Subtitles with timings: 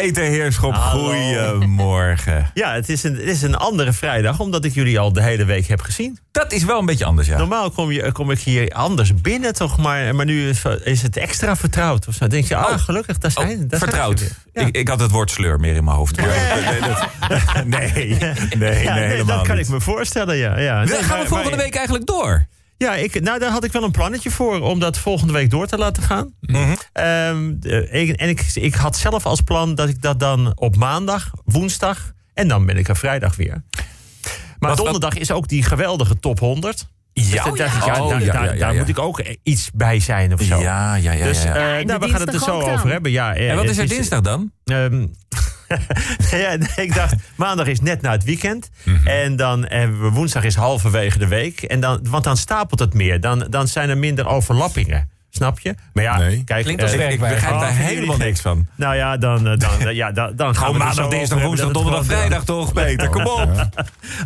[0.00, 2.50] Peter Heerschop, goedemorgen.
[2.54, 5.44] Ja, het is, een, het is een andere vrijdag, omdat ik jullie al de hele
[5.44, 6.18] week heb gezien.
[6.30, 7.38] Dat is wel een beetje anders, ja.
[7.38, 9.78] Normaal kom, je, kom ik hier anders binnen, toch?
[9.78, 12.08] Maar, maar nu is, is het extra vertrouwd.
[12.08, 12.26] Of zo.
[12.26, 14.20] denk je, ah, gelukkig, daar zijn, Oh, daar zijn vertrouwd.
[14.20, 14.32] weer.
[14.52, 14.60] Ja.
[14.66, 16.16] Ik, ik had het woord sleur meer in mijn hoofd.
[16.16, 17.08] Nee, dat-
[17.66, 18.18] nee,
[18.58, 19.64] nee, helemaal dat kan niet.
[19.66, 20.58] ik me voorstellen, ja.
[20.58, 20.84] ja.
[20.84, 22.46] Nee, Gaan we volgende maar- week eigenlijk door?
[22.82, 25.66] Ja, ik, nou, daar had ik wel een plannetje voor om dat volgende week door
[25.66, 26.34] te laten gaan.
[26.40, 26.74] Mhm.
[26.92, 30.76] Ehm, eh, ik- en ik, ik had zelf als plan dat ik dat dan op
[30.76, 33.62] maandag, woensdag en dan ben ik er vrijdag weer.
[33.72, 33.90] Maar
[34.58, 36.86] Wat- wat- donderdag is ook die geweldige top 100.
[37.12, 38.78] Dus Ja, ja, Oh, daar, ja, daar- ja, ja, daar ja.
[38.78, 40.60] moet ik ook iets bij zijn of zo.
[40.60, 41.24] Ja, ja, ja.
[41.24, 41.54] Dus ja.
[41.54, 43.10] eh, en nou, we gaan het er zo over hebben.
[43.10, 44.52] Ja, eh, en wat is er dinsdag dan?
[44.64, 45.06] Ehm,
[46.30, 48.70] ja, ik dacht, maandag is net na het weekend.
[48.82, 49.06] Mhm.
[49.06, 51.62] En dan hebben we woensdag is halverwege de week.
[51.62, 53.20] En dan, want dan stapelt het meer.
[53.20, 55.10] Dan, dan zijn er minder overlappingen.
[55.34, 55.74] Snap je?
[55.92, 56.42] Maar ja, Nee.
[56.44, 56.64] kijk.
[56.64, 58.66] Klinkt als eh, Ik, ik begrijp Oh, daar vinden helemaal niks van.
[58.76, 62.04] nou ja, dan, eh, dan, eh, ja, dan, dan gaan we maandag, dinsdag, woensdag, donderdag,
[62.04, 63.08] vrijdag toch, Peter?
[63.08, 63.48] Kom op.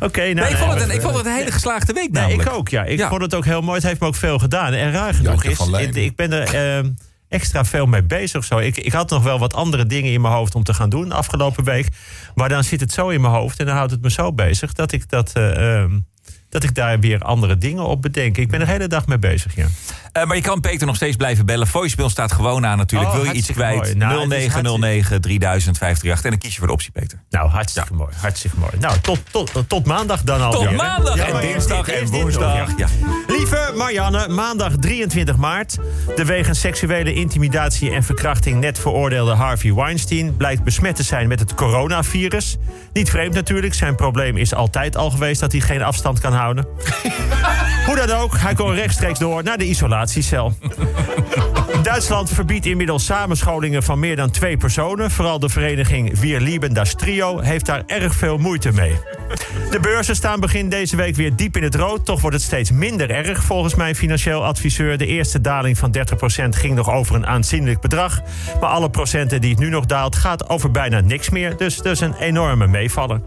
[0.01, 2.23] Oké, nou, Nee, ik vond het een, ik vond het een hele geslaagde week Nee,
[2.23, 2.49] namelijk.
[2.49, 2.85] ik ook, ja.
[2.85, 3.09] Ik Ja.
[3.09, 3.79] vond het ook heel mooi.
[3.79, 4.73] Het heeft me ook veel gedaan.
[4.73, 6.85] En raar genoeg is, ik, ik ben er eh,
[7.29, 8.45] extra veel mee bezig.
[8.45, 8.59] Zo.
[8.59, 11.13] Ik, ik had nog wel wat andere dingen in mijn hoofd om te gaan doen
[11.13, 11.89] afgelopen week.
[12.35, 14.73] Maar dan zit het zo in mijn hoofd en dan houdt het me zo bezig
[14.73, 15.99] dat ik, dat, eh, ehm,
[16.49, 18.37] dat ik daar weer andere dingen op bedenk.
[18.37, 19.67] Ik ben de hele dag mee bezig, ja.
[20.17, 21.67] Eh, maar je kan Peter nog steeds blijven bellen.
[21.67, 23.11] Voicemail staat gewoon aan natuurlijk.
[23.11, 23.77] Oh, Wil je iets kwijt?
[23.77, 23.95] mooi.
[23.95, 26.25] Nou, het is 0909 3000 538.
[26.25, 27.23] En dan kies je voor de optie, Peter.
[27.31, 28.15] Nou, hartstikke mooi.
[28.21, 28.73] Hartstikke mooi.
[28.81, 30.51] Nou, tot, tot, tot maandag dan al.
[30.51, 32.77] Tot maandag Ja, en dinsdag en woensdag.
[32.77, 32.87] Ja.
[33.27, 35.79] Lieve Marianne, maandag 23 maart.
[36.17, 41.41] De wegens seksuele intimidatie en verkrachting net veroordeelde Harvey Weinstein blijkt besmet te zijn met
[41.41, 42.57] het coronavirus.
[42.93, 46.67] Niet vreemd natuurlijk, zijn probleem is altijd al geweest dat hij geen afstand kan houden.
[47.87, 49.67] Hoe dan ook, hij kon rechtstreeks door naar de
[51.83, 55.11] Duitsland verbiedt inmiddels samenscholingen van meer dan twee personen.
[55.11, 58.97] Vooral de vereniging Wir Lieben das Trio heeft daar erg veel moeite mee.
[59.77, 62.05] De beurzen staan begin deze week weer diep in het rood.
[62.05, 64.99] Toch wordt het steeds minder erg volgens mijn financieel adviseur.
[64.99, 66.01] De eerste daling van 30%
[66.49, 68.21] ging nog over een aanzienlijk bedrag.
[68.61, 71.57] Maar alle procenten die het nu nog daalt gaat over bijna niks meer.
[71.57, 73.21] Dus dus een enorme meevaller.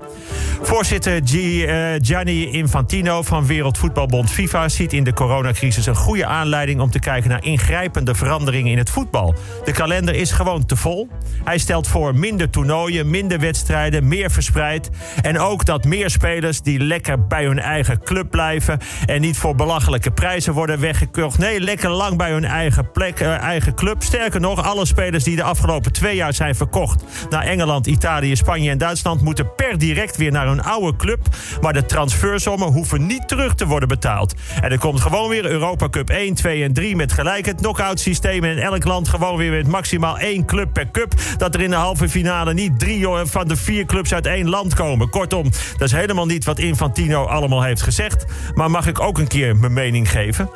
[0.61, 6.91] Voorzitter eh, Gianni Infantino van Wereldvoetbalbond FIFA ziet in de coronacrisis een goede aanleiding om
[6.91, 9.35] te kijken naar ingrijpende veranderingen in het voetbal.
[9.65, 11.07] De kalender is gewoon te vol.
[11.43, 14.89] Hij stelt voor minder toernooien, minder wedstrijden, meer verspreid.
[15.21, 19.55] En ook dat meer spelers die lekker bij hun eigen club blijven en niet voor
[19.55, 21.37] belachelijke prijzen worden weggekocht.
[21.37, 24.03] Nee, lekker lang bij hun eigen plek, eh, eigen club.
[24.03, 28.69] Sterker nog, alle spelers die de afgelopen twee jaar zijn verkocht naar Engeland, Italië, Spanje
[28.69, 31.19] en Duitsland moeten per direct weer naar hun oude club.
[31.61, 34.33] Maar de transfersommen hoeven niet terug te worden betaald.
[34.61, 37.99] En er komt gewoon weer Europa Cup 1, 2 en 3 met gelijk het knock-out
[37.99, 38.43] systeem.
[38.43, 41.13] En in elk land gewoon weer met maximaal één club per cup.
[41.37, 44.49] Dat er in de halve finale niet drie eh, van de vier clubs uit één
[44.49, 45.09] land komen.
[45.09, 45.43] Kortom,
[45.77, 48.25] dat is helemaal niet wat Infantino allemaal heeft gezegd.
[48.53, 50.49] Maar mag ik ook een keer mijn mening geven?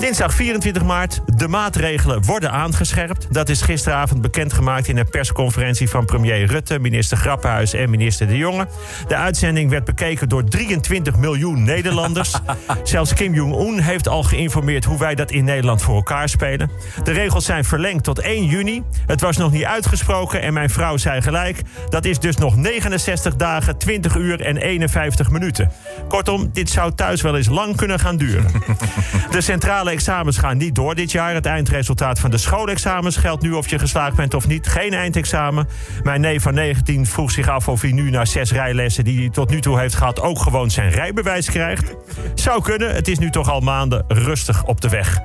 [0.00, 1.20] Dinsdag 24 maart.
[1.36, 3.26] De maatregelen worden aangescherpt.
[3.30, 8.36] Dat is gisteravond bekendgemaakt in een persconferentie van premier Rutte, minister Grappenhuis en minister De
[8.36, 8.66] Jonge.
[9.08, 12.34] De uitzending werd bekeken door 23 miljoen Nederlanders.
[12.82, 16.70] Zelfs Kim Jong-un heeft al geïnformeerd hoe wij dat in Nederland voor elkaar spelen.
[17.04, 18.82] De regels zijn verlengd tot 1 juni.
[19.06, 21.60] Het was nog niet uitgesproken en mijn vrouw zei gelijk.
[21.88, 25.70] Dat is dus nog 69 dagen, 20 uur en 51 minuten.
[26.08, 28.46] Kortom, dit zou thuis wel eens lang kunnen gaan duren.
[29.30, 31.34] De centrale examens gaan niet door dit jaar.
[31.34, 34.66] Het eindresultaat van de schoolexamens geldt nu of je geslaagd bent of niet.
[34.66, 35.68] Geen eindexamen.
[36.02, 39.30] Mijn neef van 19 vroeg zich af of hij nu na zes rijlessen die hij
[39.30, 41.94] tot nu toe heeft gehad ook gewoon zijn rijbewijs krijgt.
[42.34, 42.94] Zou kunnen.
[42.94, 45.20] Het is nu toch al maanden rustig op de weg.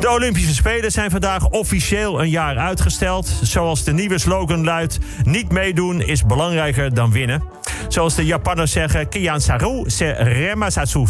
[0.00, 3.32] De Olympische Spelen zijn vandaag officieel een jaar uitgesteld.
[3.42, 7.42] Zoals de nieuwe slogan luidt: niet meedoen is belangrijker dan winnen.
[7.88, 11.06] Zoals de Japanners zeggen: Kian Saru se remasatsu.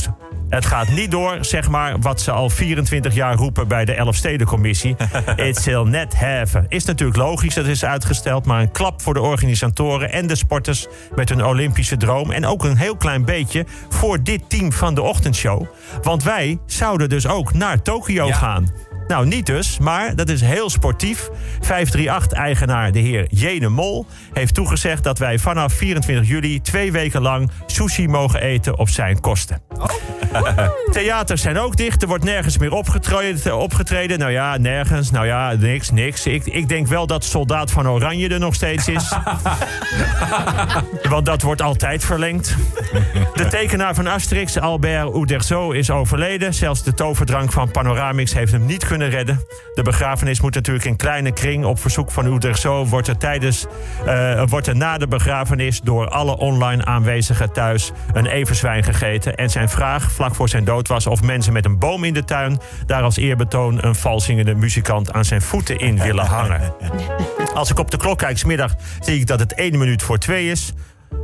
[0.51, 4.97] Het gaat niet door, zeg maar, wat ze al 24 jaar roepen bij de Elfstedencommissie.
[5.37, 6.65] It shall net have.
[6.69, 8.47] Is natuurlijk logisch, dat is uitgesteld.
[8.47, 12.31] Maar een klap voor de organisatoren en de sporters met hun Olympische droom.
[12.31, 15.67] En ook een heel klein beetje voor dit team van de ochtendshow.
[16.03, 18.35] Want wij zouden dus ook naar Tokio Ja.
[18.35, 18.71] gaan.
[19.11, 21.29] Nou, niet dus, maar dat is heel sportief.
[21.63, 27.51] 538-eigenaar de heer Jene Mol heeft toegezegd dat wij vanaf 24 juli twee weken lang
[27.67, 29.63] sushi mogen eten op zijn kosten.
[30.93, 32.03] Theaters zijn ook dicht.
[32.03, 33.59] Er wordt nergens meer opgetreden.
[33.59, 34.19] opgetreden.
[34.19, 35.11] Nou ja, nergens.
[35.11, 36.27] Nou ja, niks, niks.
[36.27, 39.13] Ik, ik denk wel dat Soldaat van Oranje er nog steeds is.
[41.09, 42.57] Want dat wordt altijd verlengd.
[43.35, 46.55] De tekenaar van Asterix, Albert Uderzo, is overleden.
[46.55, 51.33] Zelfs de toverdrank van Panoramix heeft hem niet kunnen De begrafenis moet natuurlijk in kleine
[51.33, 51.65] kring.
[51.65, 53.67] Op verzoek van Utrecht wordt er, tijdens,
[54.07, 55.81] uh, wordt er na de begrafenis...
[55.81, 59.35] door alle online aanwezigen thuis een everzwijn gegeten.
[59.35, 62.25] En zijn vraag vlak voor zijn dood was of mensen met een boom in de
[62.25, 62.61] tuin...
[62.87, 66.75] daar als eerbetoon een valzingende muzikant aan zijn voeten in willen hangen.
[67.55, 70.51] Als ik op de klok kijk smiddag, zie ik dat het 1 minuut voor 2
[70.51, 70.73] is...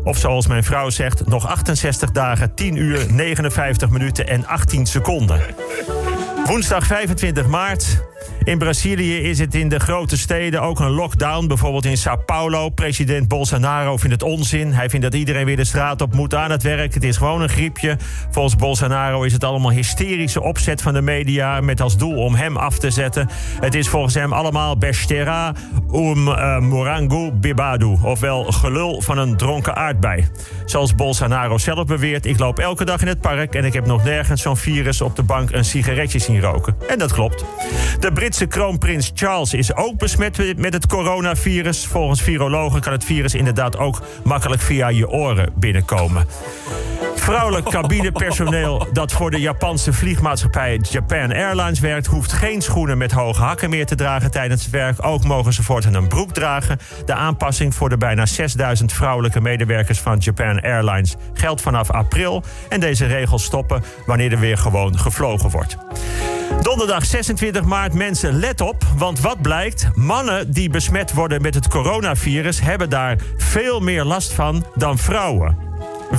[0.05, 5.41] Of zoals mijn vrouw zegt, nog 68 dagen, 10 uur, 59 minuten en 18 seconden.
[6.47, 7.85] Woensdag 25 maart.
[8.45, 11.47] In Brazilië is het in de grote steden ook een lockdown.
[11.47, 12.69] Bijvoorbeeld in Sao Paulo.
[12.69, 14.73] President Bolsonaro vindt het onzin.
[14.73, 16.95] Hij vindt dat iedereen weer de straat op moet aan het werk.
[16.95, 17.97] Het is gewoon een griepje.
[18.31, 21.61] Volgens Bolsonaro is het allemaal hysterische opzet van de media...
[21.61, 23.29] met als doel om hem af te zetten.
[23.61, 25.55] Het is volgens hem allemaal bestera
[25.93, 27.97] um uh, morango bibadu.
[28.03, 30.27] Ofwel gelul van een dronken aardbei.
[30.65, 32.27] Zoals Bolsonaro zelf beweert...
[32.27, 33.55] ik loop elke dag in het park...
[33.55, 36.77] en ik heb nog nergens zo'n virus op de bank een sigaretje zien roken.
[36.89, 37.45] En dat klopt.
[38.01, 41.87] De Britse kroonprins Charles is ook besmet met het coronavirus.
[41.87, 46.27] Volgens virologen kan het virus inderdaad ook makkelijk via je oren binnenkomen.
[47.15, 53.43] Vrouwelijk cabinepersoneel dat voor de Japanse vliegmaatschappij Japan Airlines werkt, hoeft geen schoenen met hoge
[53.43, 55.07] hakken meer te dragen tijdens het werk.
[55.07, 56.79] Ook mogen ze voortaan een broek dragen.
[57.07, 62.43] De aanpassing voor de bijna 6000 vrouwelijke medewerkers van Japan Airlines geldt vanaf april.
[62.69, 65.77] En deze regels stoppen wanneer er weer gewoon gevlogen wordt.
[66.67, 68.85] Donderdag 26 maart, mensen, let op.
[68.97, 69.89] Want wat blijkt?
[69.95, 75.59] Mannen die besmet worden met het coronavirus hebben daar veel meer last van dan vrouwen.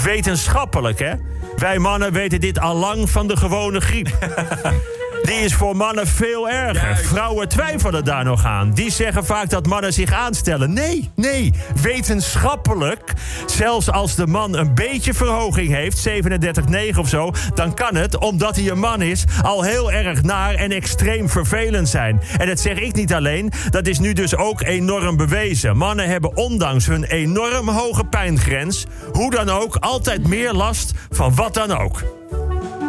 [0.03, 1.13] Wetenschappelijk, hè?
[1.57, 4.09] Wij mannen weten dit al lang van de gewone griep.
[5.23, 6.97] Die is voor mannen veel erger.
[6.97, 8.71] Vrouwen twijfelen daar nog aan.
[8.71, 10.73] Die zeggen vaak dat mannen zich aanstellen.
[10.73, 11.53] Nee, nee.
[11.81, 13.13] Wetenschappelijk,
[13.45, 18.55] zelfs als de man een beetje verhoging heeft, 37,9 of zo, dan kan het, omdat
[18.55, 22.21] hij een man is, al heel erg naar en extreem vervelend zijn.
[22.37, 25.77] En dat zeg ik niet alleen, dat is nu dus ook enorm bewezen.
[25.77, 31.53] Mannen hebben ondanks hun enorm hoge pijngrens, hoe dan ook, altijd meer last van wat
[31.53, 32.03] dan ook.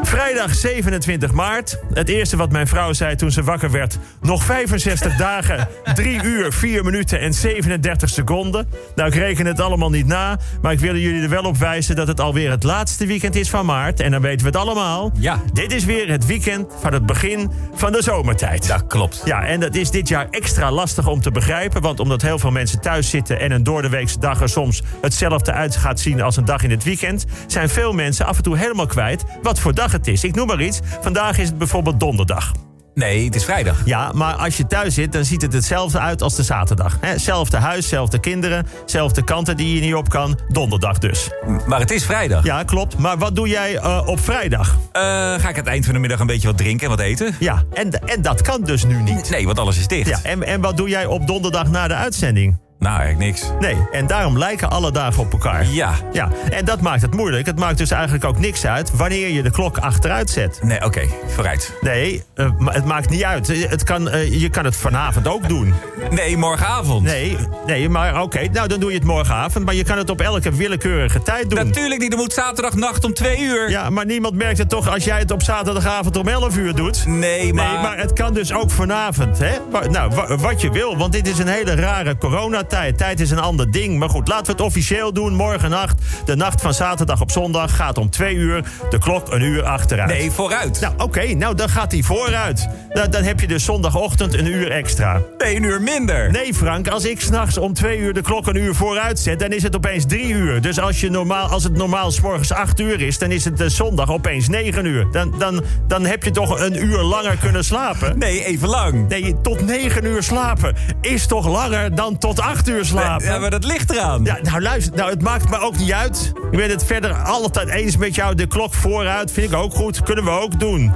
[0.03, 1.79] Vrijdag 27 maart.
[1.93, 3.99] Het eerste wat mijn vrouw zei toen ze wakker werd.
[4.21, 8.69] Nog 65 dagen, 3 uur, 4 minuten en 37 seconden.
[8.95, 10.39] Nou, ik reken het allemaal niet na.
[10.63, 13.51] Maar ik wil jullie er wel op wijzen dat het alweer het laatste weekend is
[13.51, 14.01] van maart.
[14.01, 15.13] En dan weten we het allemaal.
[15.19, 15.41] Ja.
[15.53, 18.69] Dit is weer het weekend van het begin van de zomertijd.
[18.69, 19.23] Dat klopt.
[19.25, 21.83] Ja, en dat is dit jaar extra lastig om te begrijpen.
[21.83, 25.77] Want omdat heel veel mensen thuis zitten en een doordeweekse dag er soms hetzelfde uit
[25.77, 28.87] gaat zien als een dag in het weekend, zijn veel mensen af en toe helemaal
[28.87, 30.25] kwijt wat voor dag het is.
[30.25, 30.81] Ik noem maar iets.
[31.01, 32.53] Vandaag is het bijvoorbeeld donderdag.
[32.99, 33.81] Nee, het is vrijdag.
[33.85, 36.99] Ja, maar als je thuis zit, dan ziet het hetzelfde uit als de zaterdag.
[37.01, 40.39] He, zelfde huis, zelfde kinderen, zelfde kanten die je niet op kan.
[40.49, 41.31] Donderdag dus.
[41.67, 42.45] Maar het is vrijdag.
[42.45, 42.99] Ja, klopt.
[42.99, 44.69] Maar wat doe jij uh, op vrijdag?
[44.69, 45.03] Uh,
[45.39, 47.35] ga ik het eind van de middag een beetje wat drinken en wat eten?
[47.39, 49.31] Ja, en, en dat kan dus nu niet.
[49.31, 50.09] Nee, want alles is dicht.
[50.09, 52.68] Ja, en, en wat doe jij op donderdag na de uitzending?
[52.79, 53.51] Nou, eigenlijk niks.
[53.61, 55.67] Nee, en daarom lijken alle dagen op elkaar.
[55.67, 55.95] Ja.
[56.13, 57.47] Ja, en dat maakt het moeilijk.
[57.47, 60.61] Het maakt dus eigenlijk ook niks uit wanneer je de klok achteruit zet.
[60.63, 61.75] Nee, oké, vooruit.
[61.81, 63.47] Nee, uh, het maakt niet uit.
[63.47, 65.75] Het kan, uh, je kan het vanavond ook doen.
[66.11, 67.03] Nee, morgenavond.
[67.03, 67.37] Nee,
[67.67, 69.65] nee maar oké, okay, nou dan doe je het morgenavond.
[69.65, 71.67] Maar je kan het op elke willekeurige tijd doen.
[71.67, 73.71] Natuurlijk niet, er moet zaterdagnacht om twee uur.
[73.71, 77.07] Ja, maar niemand merkt het toch als jij het op zaterdagavond om 11 uur doet?
[77.07, 77.73] Nee, maar...
[77.73, 79.53] Nee, maar het kan dus ook vanavond, hè?
[79.91, 82.67] Nou, wat je wil, want dit is een hele rare coronatijd.
[82.69, 83.99] Tijd is een ander ding.
[83.99, 85.35] Maar goed, laten we het officieel doen.
[85.35, 89.43] Morgen nacht, de nacht van zaterdag op zondag, gaat om twee uur de klok een
[89.43, 90.09] uur achteruit.
[90.09, 90.81] Nee, vooruit.
[90.81, 92.69] Nou, oké, okay, nou dan gaat hij vooruit.
[92.93, 95.21] Dan, dan heb je dus zondagochtend een uur extra.
[95.39, 96.31] Nee, een uur minder.
[96.31, 99.51] Nee, Frank, als ik s'nachts om twee uur de klok een uur vooruit zet, dan
[99.51, 100.61] is het opeens drie uur.
[100.61, 103.69] Dus als, je normaal, als het normaal morgens acht uur is, dan is het de
[103.69, 105.09] zondag opeens negen uur.
[105.13, 108.19] Dan, dan, dan heb je toch een uur langer kunnen slapen.
[108.19, 109.09] Nee, even lang.
[109.09, 113.27] Nee, tot negen uur slapen is toch langer dan tot acht uur slapen.
[113.27, 114.25] Ja, maar dat ligt eraan.
[114.25, 116.33] Ja, nou luister, nou, het maakt me ook niet uit.
[116.51, 118.35] Ik ben het verder altijd eens met jou.
[118.35, 120.03] De klok vooruit vind ik ook goed.
[120.03, 120.93] Kunnen we ook doen.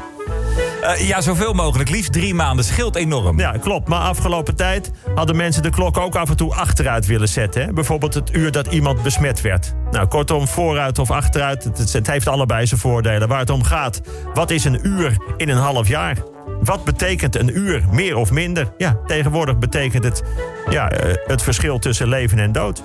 [0.82, 1.90] Uh, ja, zoveel mogelijk.
[1.90, 2.64] Liefst drie maanden.
[2.64, 3.38] Scheelt enorm.
[3.38, 3.88] Ja, klopt.
[3.88, 7.62] Maar afgelopen tijd hadden mensen de klok ook af en toe achteruit willen zetten.
[7.62, 7.72] Hè?
[7.72, 9.74] Bijvoorbeeld het uur dat iemand besmet werd.
[9.90, 11.64] Nou, kortom, vooruit of achteruit.
[11.64, 13.28] Het, het heeft allebei zijn voordelen.
[13.28, 14.00] Waar het om gaat,
[14.34, 16.31] wat is een uur in een half jaar?
[16.64, 18.72] Wat betekent een uur, meer of minder?
[18.78, 20.22] Ja, tegenwoordig betekent het
[20.68, 20.90] ja,
[21.26, 22.82] het verschil tussen leven en dood.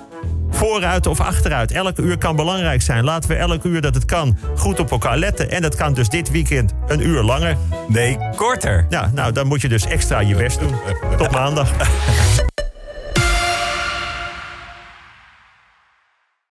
[0.50, 1.72] Vooruit of achteruit.
[1.72, 3.04] Elk uur kan belangrijk zijn.
[3.04, 5.50] Laten we elk uur dat het kan goed op elkaar letten.
[5.50, 7.56] En dat kan dus dit weekend een uur langer.
[7.88, 8.86] Nee, korter.
[8.88, 10.74] Ja, nou, dan moet je dus extra je best doen.
[11.16, 11.70] Tot maandag.